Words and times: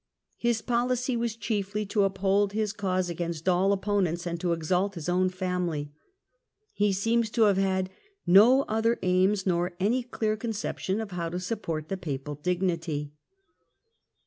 His 0.39 0.63
policy 0.63 1.15
was 1.15 1.35
chiefly 1.35 1.85
to 1.85 2.05
uphold 2.05 2.53
his 2.53 2.73
cause 2.73 3.07
against 3.07 3.47
all 3.47 3.71
opponents 3.71 4.25
and 4.25 4.39
to 4.39 4.51
exalt 4.51 4.95
his 4.95 5.07
own 5.07 5.29
family. 5.29 5.91
He 6.73 6.91
seems 6.91 7.29
to 7.29 7.43
have 7.43 7.57
had 7.57 7.91
no 8.25 8.63
other 8.63 8.97
aims 9.03 9.45
nor 9.45 9.73
any 9.79 10.01
clear 10.01 10.35
concep 10.37 10.79
tion 10.79 11.01
of 11.01 11.11
how 11.11 11.29
to 11.29 11.39
support 11.39 11.87
the 11.89 11.97
Papal 11.97 12.33
dignity. 12.33 13.13